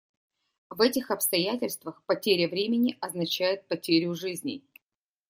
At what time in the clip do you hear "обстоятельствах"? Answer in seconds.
1.11-2.01